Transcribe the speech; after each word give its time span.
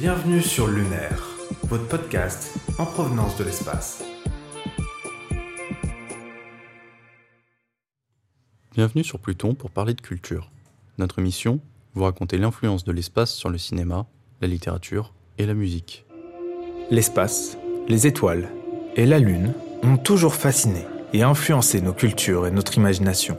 Bienvenue 0.00 0.40
sur 0.40 0.66
Lunaire, 0.66 1.22
votre 1.64 1.86
podcast 1.86 2.54
en 2.78 2.86
provenance 2.86 3.36
de 3.36 3.44
l'espace. 3.44 4.02
Bienvenue 8.74 9.04
sur 9.04 9.18
Pluton 9.18 9.52
pour 9.52 9.70
parler 9.70 9.92
de 9.92 10.00
culture. 10.00 10.50
Notre 10.96 11.20
mission, 11.20 11.60
vous 11.92 12.04
raconter 12.04 12.38
l'influence 12.38 12.82
de 12.84 12.92
l'espace 12.92 13.34
sur 13.34 13.50
le 13.50 13.58
cinéma, 13.58 14.06
la 14.40 14.48
littérature 14.48 15.12
et 15.36 15.44
la 15.44 15.52
musique. 15.52 16.06
L'espace, 16.90 17.58
les 17.86 18.06
étoiles 18.06 18.48
et 18.96 19.04
la 19.04 19.18
Lune 19.18 19.52
ont 19.82 19.98
toujours 19.98 20.34
fasciné 20.34 20.86
et 21.12 21.22
influencé 21.22 21.82
nos 21.82 21.92
cultures 21.92 22.46
et 22.46 22.50
notre 22.50 22.78
imagination. 22.78 23.36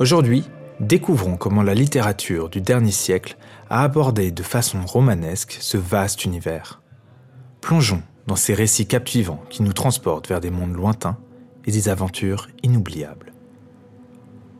Aujourd'hui, 0.00 0.42
découvrons 0.80 1.36
comment 1.36 1.62
la 1.62 1.74
littérature 1.74 2.48
du 2.48 2.60
dernier 2.60 2.90
siècle 2.90 3.36
a 3.68 3.82
abordé 3.82 4.30
de 4.30 4.42
façon 4.42 4.80
romanesque 4.84 5.58
ce 5.60 5.76
vaste 5.76 6.24
univers. 6.24 6.80
Plongeons 7.60 8.02
dans 8.26 8.36
ces 8.36 8.54
récits 8.54 8.86
captivants 8.86 9.42
qui 9.50 9.62
nous 9.62 9.74
transportent 9.74 10.28
vers 10.28 10.40
des 10.40 10.50
mondes 10.50 10.74
lointains 10.74 11.18
et 11.66 11.70
des 11.70 11.88
aventures 11.88 12.48
inoubliables. 12.62 13.32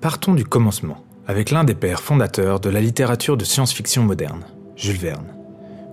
Partons 0.01 0.35
du 0.35 0.45
commencement 0.45 1.05
avec 1.27 1.51
l'un 1.51 1.65
des 1.65 1.75
pères 1.75 2.03
fondateurs 2.03 2.61
de 2.61 2.71
la 2.71 2.81
littérature 2.81 3.37
de 3.37 3.45
science-fiction 3.45 4.03
moderne, 4.03 4.45
Jules 4.77 4.99
Verne. 4.99 5.35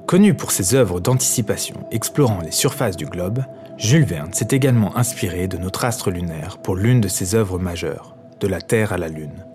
Connu 0.07 0.33
pour 0.33 0.51
ses 0.51 0.73
œuvres 0.73 0.99
d'anticipation 0.99 1.85
explorant 1.91 2.41
les 2.41 2.51
surfaces 2.51 2.97
du 2.97 3.05
globe, 3.05 3.43
Jules 3.77 4.05
Verne 4.05 4.33
s'est 4.33 4.47
également 4.51 4.97
inspiré 4.97 5.47
de 5.47 5.57
notre 5.57 5.85
astre 5.85 6.09
lunaire 6.09 6.57
pour 6.57 6.75
l'une 6.75 7.01
de 7.01 7.07
ses 7.07 7.35
œuvres 7.35 7.59
majeures, 7.59 8.15
De 8.39 8.47
la 8.47 8.61
Terre 8.61 8.93
à 8.93 8.97
la 8.97 9.09
Lune, 9.09 9.45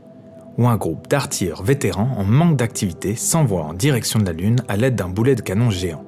où 0.58 0.68
un 0.68 0.76
groupe 0.76 1.08
d'artilleurs 1.08 1.62
vétérans 1.62 2.14
en 2.16 2.24
manque 2.24 2.56
d'activité 2.56 3.16
s'envoie 3.16 3.62
en 3.62 3.74
direction 3.74 4.18
de 4.18 4.26
la 4.26 4.32
Lune 4.32 4.62
à 4.68 4.76
l'aide 4.76 4.94
d'un 4.94 5.08
boulet 5.08 5.34
de 5.34 5.40
canon 5.40 5.70
géant. 5.70 6.04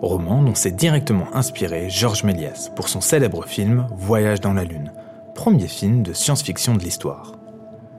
Roman 0.00 0.42
dont 0.42 0.54
s'est 0.54 0.72
directement 0.72 1.34
inspiré 1.34 1.88
Georges 1.88 2.24
Méliès 2.24 2.70
pour 2.76 2.88
son 2.88 3.00
célèbre 3.00 3.46
film 3.46 3.86
Voyage 3.96 4.40
dans 4.40 4.52
la 4.52 4.64
Lune, 4.64 4.92
premier 5.34 5.68
film 5.68 6.02
de 6.02 6.12
science-fiction 6.12 6.74
de 6.74 6.82
l'histoire. 6.82 7.32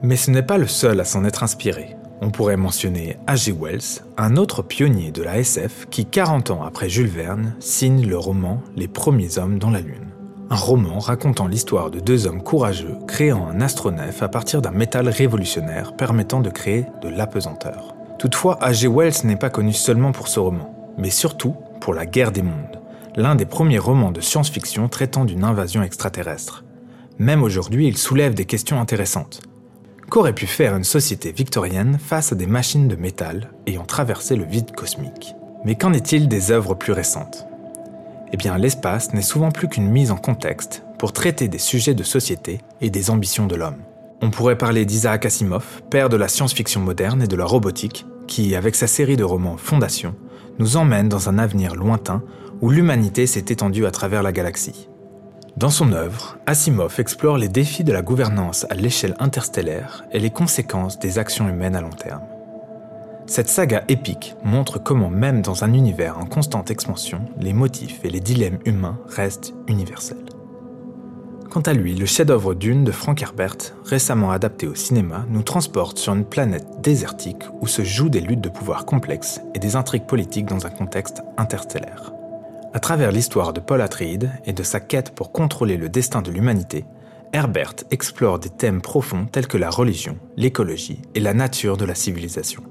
Mais 0.02 0.16
ce 0.16 0.30
n'est 0.30 0.42
pas 0.42 0.58
le 0.58 0.68
seul 0.68 1.00
à 1.00 1.04
s'en 1.04 1.24
être 1.24 1.42
inspiré. 1.42 1.96
On 2.20 2.30
pourrait 2.30 2.56
mentionner 2.56 3.16
H.G. 3.26 3.52
Wells, 3.52 4.02
un 4.16 4.36
autre 4.36 4.62
pionnier 4.62 5.12
de 5.12 5.22
la 5.22 5.38
SF 5.38 5.86
qui, 5.90 6.04
40 6.04 6.50
ans 6.50 6.62
après 6.64 6.88
Jules 6.88 7.06
Verne, 7.08 7.54
signe 7.60 8.06
le 8.06 8.18
roman 8.18 8.60
Les 8.76 8.88
premiers 8.88 9.38
hommes 9.38 9.58
dans 9.58 9.70
la 9.70 9.80
Lune 9.80 10.07
un 10.50 10.56
roman 10.56 10.98
racontant 10.98 11.46
l'histoire 11.46 11.90
de 11.90 12.00
deux 12.00 12.26
hommes 12.26 12.42
courageux 12.42 12.96
créant 13.06 13.48
un 13.48 13.60
astronef 13.60 14.22
à 14.22 14.28
partir 14.28 14.62
d'un 14.62 14.70
métal 14.70 15.08
révolutionnaire 15.08 15.94
permettant 15.94 16.40
de 16.40 16.48
créer 16.48 16.86
de 17.02 17.08
l'apesanteur. 17.08 17.94
Toutefois, 18.18 18.58
H.G. 18.62 18.88
Wells 18.88 19.24
n'est 19.24 19.36
pas 19.36 19.50
connu 19.50 19.72
seulement 19.72 20.12
pour 20.12 20.28
ce 20.28 20.40
roman, 20.40 20.74
mais 20.96 21.10
surtout 21.10 21.54
pour 21.80 21.94
La 21.94 22.06
guerre 22.06 22.32
des 22.32 22.42
mondes, 22.42 22.80
l'un 23.14 23.34
des 23.34 23.46
premiers 23.46 23.78
romans 23.78 24.10
de 24.10 24.20
science-fiction 24.20 24.88
traitant 24.88 25.24
d'une 25.24 25.44
invasion 25.44 25.82
extraterrestre. 25.82 26.64
Même 27.18 27.42
aujourd'hui, 27.42 27.86
il 27.86 27.96
soulève 27.96 28.34
des 28.34 28.44
questions 28.44 28.80
intéressantes. 28.80 29.42
Qu'aurait 30.08 30.34
pu 30.34 30.46
faire 30.46 30.74
une 30.74 30.84
société 30.84 31.32
victorienne 31.32 31.98
face 31.98 32.32
à 32.32 32.34
des 32.34 32.46
machines 32.46 32.88
de 32.88 32.96
métal 32.96 33.50
ayant 33.66 33.84
traversé 33.84 34.34
le 34.34 34.44
vide 34.44 34.72
cosmique? 34.72 35.34
Mais 35.64 35.74
qu'en 35.74 35.92
est-il 35.92 36.28
des 36.28 36.50
œuvres 36.50 36.74
plus 36.74 36.92
récentes? 36.92 37.46
Eh 38.32 38.36
bien 38.36 38.58
l'espace 38.58 39.12
n'est 39.12 39.22
souvent 39.22 39.50
plus 39.50 39.68
qu'une 39.68 39.88
mise 39.88 40.10
en 40.10 40.16
contexte 40.16 40.84
pour 40.98 41.12
traiter 41.12 41.48
des 41.48 41.58
sujets 41.58 41.94
de 41.94 42.02
société 42.02 42.60
et 42.80 42.90
des 42.90 43.10
ambitions 43.10 43.46
de 43.46 43.56
l'homme. 43.56 43.82
On 44.20 44.30
pourrait 44.30 44.58
parler 44.58 44.84
d'Isaac 44.84 45.26
Asimov, 45.26 45.82
père 45.90 46.08
de 46.08 46.16
la 46.16 46.28
science-fiction 46.28 46.80
moderne 46.80 47.22
et 47.22 47.28
de 47.28 47.36
la 47.36 47.44
robotique, 47.44 48.04
qui, 48.26 48.56
avec 48.56 48.74
sa 48.74 48.88
série 48.88 49.16
de 49.16 49.24
romans 49.24 49.56
Fondation, 49.56 50.14
nous 50.58 50.76
emmène 50.76 51.08
dans 51.08 51.28
un 51.28 51.38
avenir 51.38 51.76
lointain 51.76 52.22
où 52.60 52.70
l'humanité 52.70 53.26
s'est 53.26 53.46
étendue 53.48 53.86
à 53.86 53.92
travers 53.92 54.24
la 54.24 54.32
galaxie. 54.32 54.88
Dans 55.56 55.70
son 55.70 55.92
œuvre, 55.92 56.38
Asimov 56.46 56.98
explore 56.98 57.38
les 57.38 57.48
défis 57.48 57.84
de 57.84 57.92
la 57.92 58.02
gouvernance 58.02 58.66
à 58.70 58.74
l'échelle 58.74 59.16
interstellaire 59.18 60.04
et 60.12 60.18
les 60.18 60.30
conséquences 60.30 60.98
des 60.98 61.18
actions 61.18 61.48
humaines 61.48 61.76
à 61.76 61.80
long 61.80 61.90
terme. 61.90 62.22
Cette 63.28 63.50
saga 63.50 63.84
épique 63.88 64.34
montre 64.42 64.78
comment 64.78 65.10
même 65.10 65.42
dans 65.42 65.62
un 65.62 65.74
univers 65.74 66.18
en 66.18 66.24
constante 66.24 66.70
expansion, 66.70 67.20
les 67.38 67.52
motifs 67.52 68.02
et 68.02 68.08
les 68.08 68.20
dilemmes 68.20 68.58
humains 68.64 68.98
restent 69.06 69.52
universels. 69.66 70.24
Quant 71.50 71.60
à 71.60 71.74
lui, 71.74 71.94
le 71.94 72.06
chef-d'œuvre 72.06 72.54
Dune 72.54 72.84
de 72.84 72.90
Frank 72.90 73.20
Herbert, 73.20 73.74
récemment 73.84 74.30
adapté 74.30 74.66
au 74.66 74.74
cinéma, 74.74 75.26
nous 75.28 75.42
transporte 75.42 75.98
sur 75.98 76.14
une 76.14 76.24
planète 76.24 76.66
désertique 76.80 77.42
où 77.60 77.66
se 77.66 77.84
jouent 77.84 78.08
des 78.08 78.22
luttes 78.22 78.40
de 78.40 78.48
pouvoir 78.48 78.86
complexes 78.86 79.42
et 79.54 79.58
des 79.58 79.76
intrigues 79.76 80.06
politiques 80.06 80.46
dans 80.46 80.64
un 80.64 80.70
contexte 80.70 81.20
interstellaire. 81.36 82.14
À 82.72 82.80
travers 82.80 83.12
l'histoire 83.12 83.52
de 83.52 83.60
Paul 83.60 83.82
Atreides 83.82 84.30
et 84.46 84.54
de 84.54 84.62
sa 84.62 84.80
quête 84.80 85.14
pour 85.14 85.32
contrôler 85.32 85.76
le 85.76 85.90
destin 85.90 86.22
de 86.22 86.30
l'humanité, 86.30 86.86
Herbert 87.34 87.74
explore 87.90 88.38
des 88.38 88.48
thèmes 88.48 88.80
profonds 88.80 89.26
tels 89.26 89.48
que 89.48 89.58
la 89.58 89.68
religion, 89.68 90.16
l'écologie 90.38 91.02
et 91.14 91.20
la 91.20 91.34
nature 91.34 91.76
de 91.76 91.84
la 91.84 91.94
civilisation. 91.94 92.62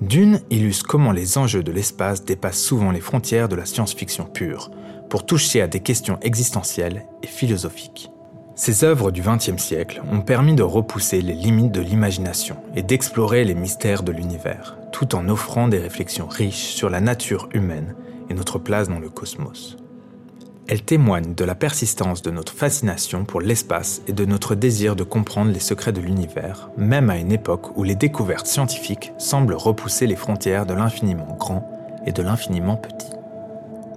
Dune 0.00 0.40
illustre 0.48 0.86
comment 0.86 1.12
les 1.12 1.36
enjeux 1.36 1.62
de 1.62 1.72
l'espace 1.72 2.24
dépassent 2.24 2.62
souvent 2.62 2.90
les 2.90 3.00
frontières 3.00 3.48
de 3.50 3.56
la 3.56 3.66
science-fiction 3.66 4.24
pure, 4.24 4.70
pour 5.10 5.26
toucher 5.26 5.60
à 5.60 5.66
des 5.66 5.80
questions 5.80 6.18
existentielles 6.22 7.04
et 7.22 7.26
philosophiques. 7.26 8.10
Ces 8.54 8.82
œuvres 8.84 9.10
du 9.10 9.20
XXe 9.20 9.62
siècle 9.62 10.02
ont 10.10 10.22
permis 10.22 10.54
de 10.54 10.62
repousser 10.62 11.20
les 11.20 11.34
limites 11.34 11.72
de 11.72 11.82
l'imagination 11.82 12.56
et 12.74 12.82
d'explorer 12.82 13.44
les 13.44 13.54
mystères 13.54 14.02
de 14.02 14.12
l'univers, 14.12 14.78
tout 14.90 15.14
en 15.14 15.28
offrant 15.28 15.68
des 15.68 15.78
réflexions 15.78 16.28
riches 16.28 16.74
sur 16.74 16.88
la 16.88 17.00
nature 17.00 17.48
humaine 17.52 17.94
et 18.30 18.34
notre 18.34 18.58
place 18.58 18.88
dans 18.88 19.00
le 19.00 19.10
cosmos. 19.10 19.79
Elle 20.70 20.82
témoigne 20.82 21.34
de 21.34 21.44
la 21.44 21.56
persistance 21.56 22.22
de 22.22 22.30
notre 22.30 22.52
fascination 22.52 23.24
pour 23.24 23.40
l'espace 23.40 24.02
et 24.06 24.12
de 24.12 24.24
notre 24.24 24.54
désir 24.54 24.94
de 24.94 25.02
comprendre 25.02 25.50
les 25.50 25.58
secrets 25.58 25.90
de 25.90 26.00
l'univers, 26.00 26.70
même 26.76 27.10
à 27.10 27.18
une 27.18 27.32
époque 27.32 27.76
où 27.76 27.82
les 27.82 27.96
découvertes 27.96 28.46
scientifiques 28.46 29.12
semblent 29.18 29.54
repousser 29.54 30.06
les 30.06 30.14
frontières 30.14 30.66
de 30.66 30.74
l'infiniment 30.74 31.36
grand 31.36 31.68
et 32.06 32.12
de 32.12 32.22
l'infiniment 32.22 32.76
petit. 32.76 33.10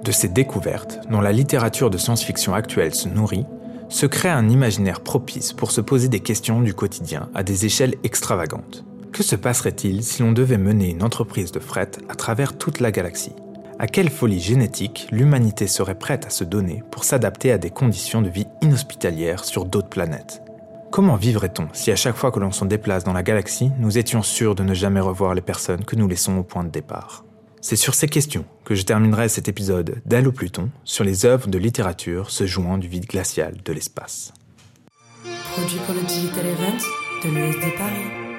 De 0.03 0.11
ces 0.11 0.29
découvertes, 0.29 0.99
dont 1.11 1.21
la 1.21 1.31
littérature 1.31 1.91
de 1.91 1.99
science-fiction 1.99 2.55
actuelle 2.55 2.95
se 2.95 3.07
nourrit, 3.07 3.45
se 3.87 4.07
crée 4.07 4.29
un 4.29 4.49
imaginaire 4.49 5.01
propice 5.01 5.53
pour 5.53 5.69
se 5.69 5.79
poser 5.79 6.07
des 6.07 6.21
questions 6.21 6.59
du 6.59 6.73
quotidien 6.73 7.29
à 7.35 7.43
des 7.43 7.67
échelles 7.67 7.97
extravagantes. 8.03 8.83
Que 9.11 9.21
se 9.21 9.35
passerait-il 9.35 10.03
si 10.03 10.23
l'on 10.23 10.31
devait 10.31 10.57
mener 10.57 10.89
une 10.89 11.03
entreprise 11.03 11.51
de 11.51 11.59
fret 11.59 11.91
à 12.09 12.15
travers 12.15 12.57
toute 12.57 12.79
la 12.79 12.91
galaxie? 12.91 13.35
À 13.79 13.87
quelle 13.87 14.09
folie 14.09 14.39
génétique 14.39 15.07
l'humanité 15.11 15.67
serait 15.67 15.97
prête 15.97 16.25
à 16.25 16.29
se 16.29 16.43
donner 16.43 16.83
pour 16.91 17.03
s'adapter 17.03 17.51
à 17.51 17.57
des 17.57 17.69
conditions 17.69 18.21
de 18.21 18.29
vie 18.29 18.47
inhospitalières 18.61 19.45
sur 19.45 19.65
d'autres 19.65 19.89
planètes? 19.89 20.41
Comment 20.91 21.15
vivrait-on 21.15 21.67
si 21.73 21.91
à 21.91 21.95
chaque 21.95 22.15
fois 22.15 22.31
que 22.31 22.39
l'on 22.39 22.51
se 22.51 22.65
déplace 22.65 23.03
dans 23.03 23.13
la 23.13 23.23
galaxie, 23.23 23.71
nous 23.79 23.97
étions 23.97 24.21
sûrs 24.21 24.55
de 24.55 24.63
ne 24.63 24.73
jamais 24.73 24.99
revoir 24.99 25.33
les 25.33 25.41
personnes 25.41 25.85
que 25.85 25.95
nous 25.95 26.07
laissons 26.07 26.37
au 26.37 26.43
point 26.43 26.63
de 26.63 26.69
départ? 26.69 27.25
C'est 27.61 27.75
sur 27.75 27.95
ces 27.95 28.07
questions 28.07 28.45
que 28.65 28.75
je 28.75 28.83
terminerai 28.83 29.29
cet 29.29 29.47
épisode 29.47 30.01
au 30.11 30.31
Pluton 30.31 30.69
sur 30.83 31.03
les 31.03 31.25
œuvres 31.25 31.47
de 31.47 31.57
littérature 31.57 32.29
se 32.29 32.45
jouant 32.45 32.77
du 32.77 32.87
vide 32.87 33.05
glacial 33.05 33.55
de 33.63 33.73
l'espace. 33.73 34.33
Produit 35.53 35.79
pour 35.85 35.95
le 35.95 36.01
Digital 36.01 36.45
Event 36.45 36.77
de 37.23 37.29
l'ESD 37.33 37.75
Paris. 37.77 38.32